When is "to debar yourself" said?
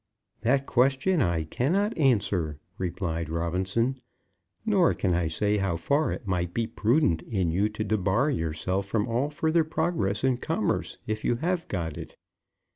7.69-8.87